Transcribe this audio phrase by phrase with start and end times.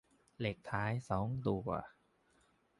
[0.39, 1.67] เลขท้ายสองตัว